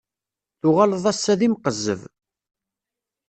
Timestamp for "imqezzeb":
1.47-2.01